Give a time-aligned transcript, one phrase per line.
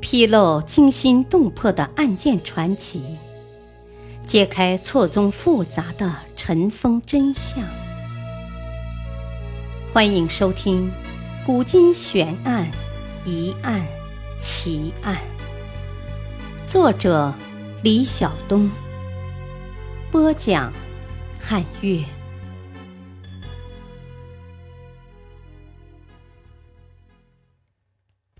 [0.00, 3.02] 披露惊心动魄的案件传奇，
[4.24, 7.64] 揭开错综复杂的尘封真相。
[9.92, 10.88] 欢迎收听
[11.46, 12.70] 《古今悬案、
[13.24, 13.84] 疑案、
[14.40, 15.16] 奇案》，
[16.70, 17.34] 作者
[17.82, 18.70] 李晓东，
[20.12, 20.72] 播讲
[21.40, 22.04] 汉月。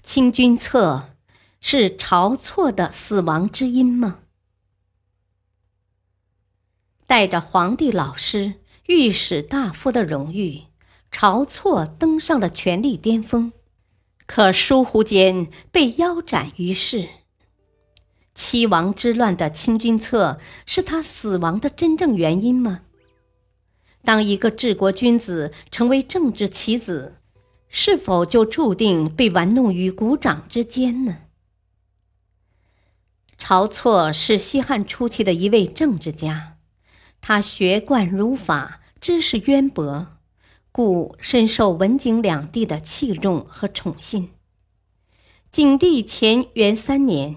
[0.02, 1.02] 清君侧
[1.60, 4.20] 是晁错的死亡之因吗？
[7.06, 8.54] 带着皇帝老师、
[8.86, 10.64] 御史大夫的荣誉，
[11.10, 13.52] 晁错登上了权力巅峰，
[14.26, 17.08] 可疏忽间被腰斩于世。
[18.34, 22.82] 七王之乱的清君侧是他死亡的真正原因吗？
[24.04, 27.16] 当一个治国君子成为政治棋子。
[27.70, 31.18] 是否就注定被玩弄于股掌之间呢？
[33.38, 36.56] 晁错是西汉初期的一位政治家，
[37.20, 40.08] 他学贯儒法，知识渊博，
[40.70, 44.32] 故深受文景两地的器重和宠信。
[45.50, 47.36] 景帝乾元三年，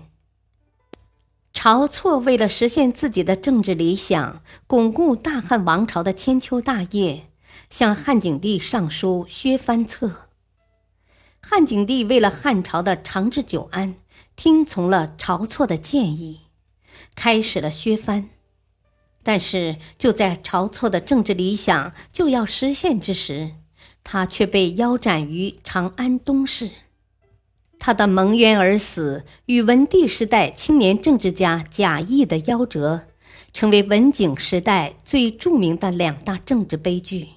[1.54, 7.28] 晁错为了实现自己的政治理想，巩固大汉王朝的千秋大业。
[7.70, 10.28] 向汉景帝上书削藩策。
[11.42, 13.96] 汉景帝为了汉朝的长治久安，
[14.44, 16.40] 听从了晁错的建议，
[17.14, 18.30] 开始了削藩。
[19.22, 23.52] 但是就在晁错的政治理想就要实现之时，
[24.04, 26.72] 他却被腰斩于长安东市。
[27.78, 33.02] 他的蒙冤而死，与文帝时代青年政治家贾谊的夭折，
[33.54, 37.28] 成为文景时代最著名的两大政治悲剧。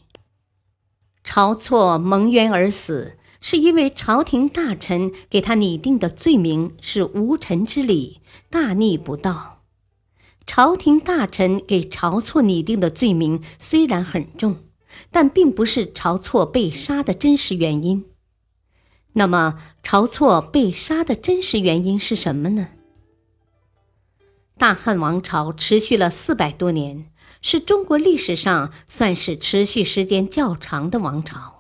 [1.23, 9.61] 晁错蒙冤而死，是因为朝廷大臣给他拟定的罪名是无臣之礼、大逆不道。
[10.47, 14.65] 朝廷大臣给晁错拟定的罪名虽然很重，
[15.11, 18.07] 但并不是晁错被杀的真实原因。
[19.13, 22.69] 那么，晁错被杀的真实原因是什么呢？
[24.57, 27.11] 大汉王朝持续了四百多年。
[27.43, 31.54] 是中国历史上算是持续时间较长的王朝。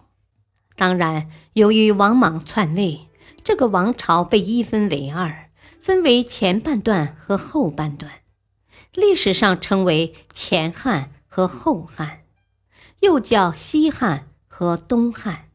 [0.77, 3.09] 当然，由于王莽篡位，
[3.43, 8.11] 这个王朝被一分为二，分为前半段和后半段，
[8.95, 12.23] 历史上称为前汉和后汉，
[13.01, 15.51] 又叫西汉和东汉。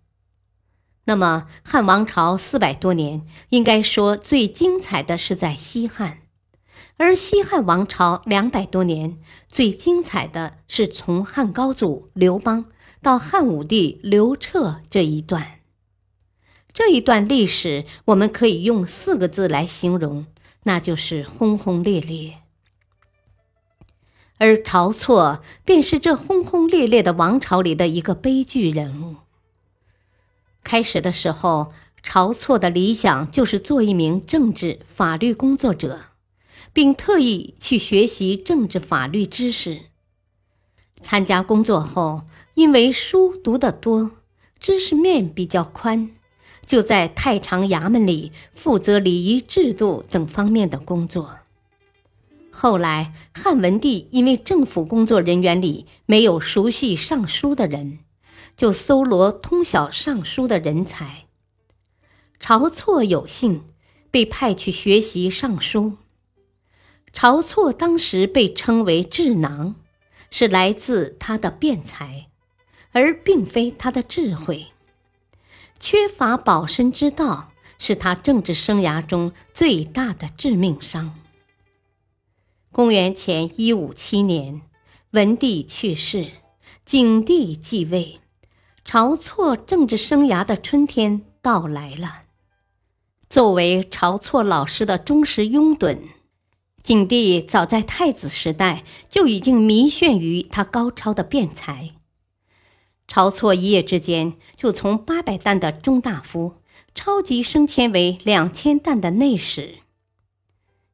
[1.06, 6.20] 那么，汉王朝四百多年，应该说最精彩的是在西汉。
[6.98, 12.66] 而西汉王朝两百多年，最精彩的是从汉高祖刘邦
[13.02, 15.60] 到汉武帝刘彻这一段。
[16.74, 20.28] 这一段历史，我们可以用四个字来形容，
[20.64, 22.40] 那就是轰轰烈烈。
[24.38, 29.18] 而晁错便是这轰轰烈烈的王朝里的一个悲剧人物。
[30.64, 31.74] 开始的时候，
[32.04, 36.02] 晁错的理想就是做一名政治法律工作者。
[36.72, 39.89] 并特意去学习政治法律知识。
[41.02, 42.24] 参加工作后，
[42.54, 44.12] 因为书读得多，
[44.60, 46.12] 知识面比较宽，
[46.66, 51.38] 就在太常衙门里负责礼仪制度等方面的工作。
[52.52, 58.00] 后来，汉文帝因为政府工作人员里没有熟悉尚书的人，
[58.58, 61.28] 就搜罗通晓尚书的人才。
[62.42, 63.64] 晁错有幸
[64.12, 65.94] 被派去学习尚书。
[67.14, 69.76] 晁错当时被称为智囊，
[70.32, 72.28] 是来自他的辩才，
[72.92, 74.68] 而并非他的智慧。
[75.80, 81.16] 缺乏保身之道，是他政治生涯中最大的致命伤。
[82.72, 84.62] 公元前一五七年，
[85.12, 86.32] 文帝去世，
[86.86, 88.20] 景帝继位，
[88.86, 92.24] 晁错政治生涯的春天到来了。
[93.30, 96.00] 作为晁错老师的忠实拥趸。
[96.90, 101.92] 景帝早在太子时代就已经迷眩于他高超的辩才，
[103.08, 106.56] 晁错一夜之间就从八百担的中大夫
[106.96, 109.76] 超级升迁为两千担的内史。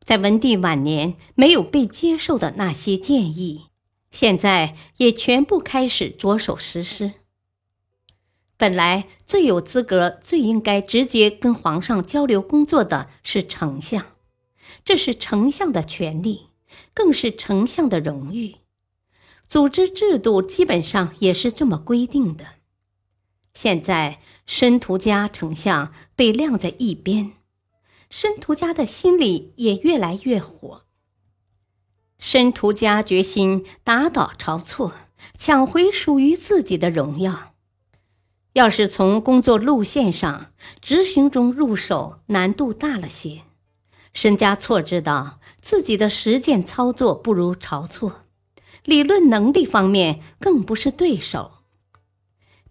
[0.03, 3.68] 在文帝晚年没有被接受的那些建议，
[4.12, 7.13] 现在也全部开始着手实施。
[8.57, 14.07] 本来最有资格、最应该直接跟皇上交流工作的是丞相。
[14.83, 16.47] 这是丞相的权利，
[16.94, 18.56] 更是丞相的荣誉。
[19.47, 22.45] 组织制度基本上也是这么规定的。
[23.53, 27.33] 现在申屠家丞相被晾在一边，
[28.09, 30.83] 申屠家的心里也越来越火。
[32.18, 34.94] 申屠家决心打倒晁错，
[35.38, 37.53] 抢回属于自己的荣耀。
[38.53, 40.51] 要是从工作路线上
[40.81, 43.44] 执行中入手，难度大了些。
[44.15, 48.23] 申家措知道自己的实践操作不如晁错，
[48.85, 51.51] 理论能力方面更不是对手。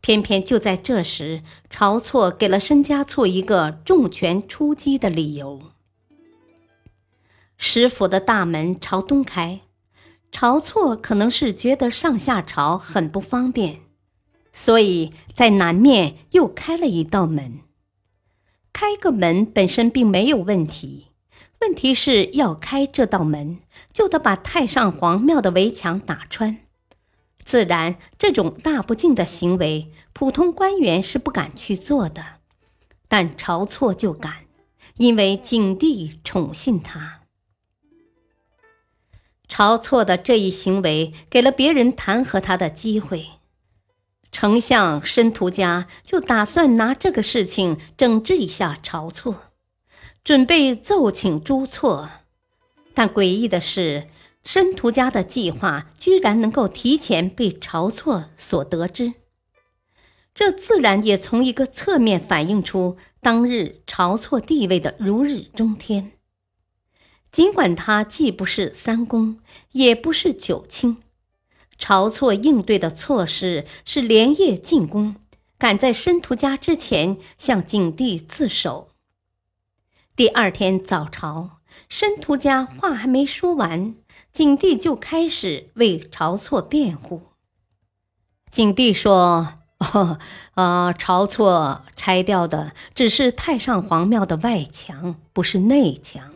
[0.00, 5.60] 偏偏就在这时，晁错给了申家错一个重拳出击的理由。
[7.58, 9.60] 石府的大门朝东开，
[10.32, 13.82] 晁错可能是觉得上下朝很不方便。
[14.50, 17.60] 所以在南面又开了一道门。
[18.72, 21.08] 开个门本身并没有问题，
[21.60, 23.58] 问题是要开这道门，
[23.92, 26.58] 就得把太上皇庙的围墙打穿。
[27.44, 32.24] 自然，这种大不敬的行为，普通官员是不敢去做的。
[33.06, 34.46] 但晁错就敢，
[34.96, 37.20] 因为景帝宠信他。
[39.46, 43.26] 晁错的这一行为，给了别人弹劾他的机会。
[44.32, 49.43] 丞相申屠家就打算拿这个事情整治一下晁错，
[50.24, 52.08] 准备奏请朱错。
[52.94, 54.06] 但诡异的是，
[54.42, 59.12] 申屠家的计划居然能够提前被晁错所得知。
[60.34, 66.12] 这自然也从一个侧面反映出当日晁错地位的如日中天。
[67.30, 69.38] 尽管他既不是三公，
[69.72, 70.96] 也不是九卿。
[71.78, 75.16] 晁错应对的措施是连夜进攻，
[75.58, 78.88] 赶在申屠家之前向景帝自首。
[80.16, 81.58] 第二天早朝，
[81.88, 83.96] 申屠家话还没说完，
[84.32, 87.30] 景帝就开始为晁错辩护。
[88.48, 89.54] 景帝说
[89.92, 90.20] ：“哦，
[90.54, 96.30] 啊，晁错拆掉的只是太上皇庙的外墙，不是内墙。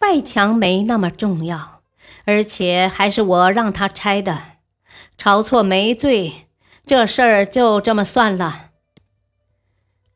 [0.00, 1.82] 外墙没那么重要，
[2.24, 4.42] 而且还是我让他拆的。”
[5.16, 6.48] 晁错没罪，
[6.84, 8.70] 这事儿就这么算了。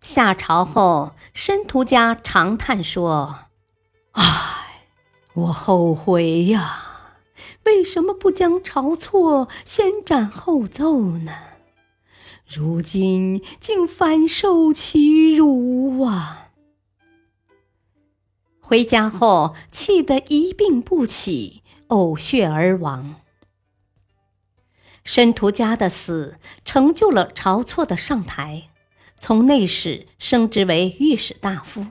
[0.00, 3.46] 下朝后，申屠家长叹说
[4.12, 4.86] ：“唉，
[5.34, 6.84] 我后悔呀！
[7.64, 11.32] 为什么不将晁错先斩后奏呢？
[12.46, 16.50] 如今竟反受其辱啊！”
[18.60, 23.16] 回家后，气得一病不起，呕血而亡。
[25.04, 28.67] 申屠家的死成就了晁错的上台，
[29.20, 31.86] 从内史升职为御史大夫，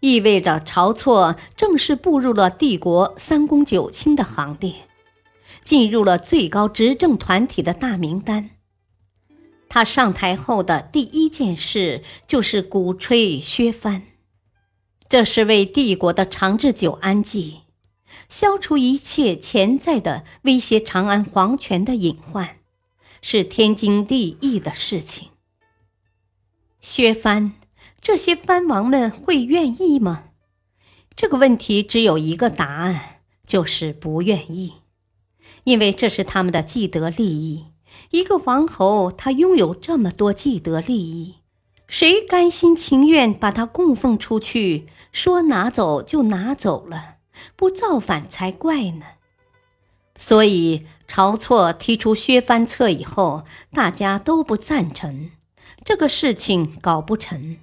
[0.00, 4.74] 意味着晁错正式步入了帝国三公九卿的行列，
[5.62, 8.50] 进入了最高执政团体的大名单。
[9.68, 14.02] 他上台后的第一件事就是鼓吹削藩，
[15.08, 17.60] 这是为帝国的长治久安计。
[18.28, 22.58] 消除一切潜在的威胁长安皇权的隐患，
[23.20, 25.29] 是天经地义的事情。
[26.80, 27.52] 削藩，
[28.00, 30.24] 这些藩王们会愿意吗？
[31.14, 34.74] 这个问题只有一个答案，就是不愿意，
[35.64, 37.66] 因为这是他们的既得利益。
[38.10, 41.36] 一个王侯，他拥有这么多既得利益，
[41.86, 44.86] 谁甘心情愿把他供奉出去？
[45.12, 47.16] 说拿走就拿走了。
[47.56, 49.04] 不造反才怪呢。
[50.16, 55.30] 所以晁错提出削藩策以后，大家都不赞成，
[55.84, 57.58] 这个事情搞不成。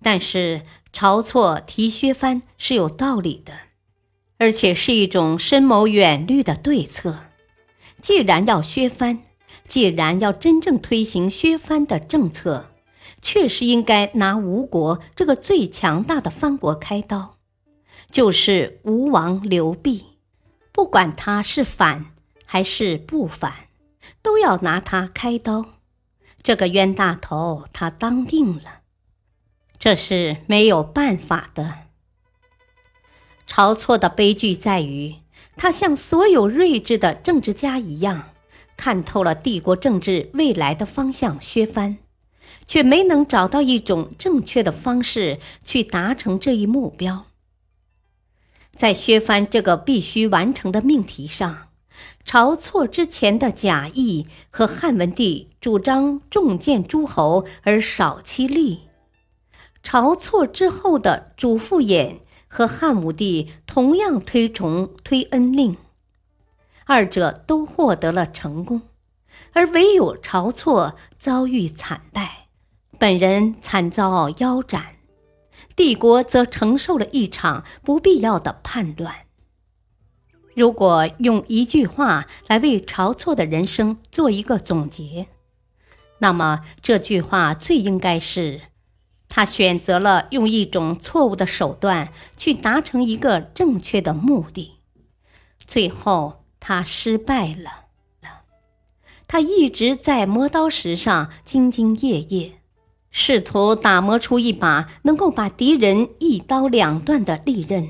[0.00, 3.52] 但是晁错提削藩是有道理的，
[4.38, 7.24] 而且是一种深谋远虑的对策。
[8.00, 9.24] 既然要削藩，
[9.66, 12.70] 既然要真正推行削藩的政策，
[13.20, 17.38] 确实应该拿吴国这个最强大的藩国开刀。
[18.10, 20.04] 就是吴王刘濞，
[20.72, 22.06] 不管他是反
[22.46, 23.52] 还是不反，
[24.22, 25.77] 都要拿他开刀。
[26.48, 28.80] 这个冤大头他当定了，
[29.78, 31.80] 这是没有办法的。
[33.46, 35.16] 晁错的悲剧在于，
[35.58, 38.30] 他像所有睿智的政治家一样，
[38.78, 41.98] 看透了帝国政治未来的方向，削藩，
[42.64, 47.26] 却没能找到一种正确的方式去达成这一目标。
[48.74, 51.67] 在削藩这个必须完成的命题上，
[52.26, 58.88] 晁错之前的贾谊和汉文帝主张重建诸侯而少其力，
[59.82, 65.76] 晁错之后的主父偃和汉武帝同样推崇推恩令，
[66.84, 68.82] 二者都获得了成功，
[69.52, 72.48] 而唯有晁错遭遇惨败，
[72.98, 74.96] 本人惨遭腰斩。
[75.74, 79.27] 帝国则承受了一场不必要的叛乱。
[80.58, 85.28] 如果用一句话来为晁错的人生做一个总结，
[86.18, 88.62] 那么这句话最应该是：
[89.28, 94.80] 他选择了用一种错误的手段去达成一个正确的目的，
[95.64, 97.84] 最后他失败了。
[99.28, 102.54] 他一直在磨刀石上兢兢业业，
[103.12, 107.88] 试图打磨出一把能够把敌人一刀两断的利刃，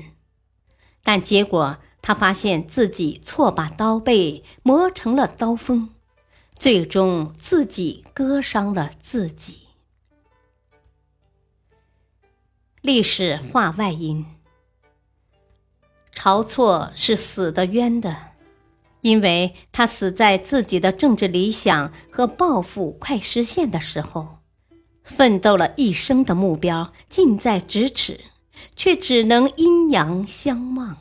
[1.01, 5.89] 但结果他发现自己错把刀背磨成了刀锋，
[6.55, 9.61] 最终自己割伤了自己。
[12.81, 14.25] 历史话外音：
[16.15, 18.29] 晁错是死的冤的。
[19.01, 24.39] 因为他死在自己的政治理想和抱负快实现的时候，
[25.05, 28.19] 奋斗了一生的目标近在咫尺，
[28.75, 30.97] 却只能阴阳相望。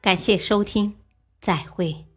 [0.00, 0.94] 感谢收听，
[1.40, 2.09] 再会。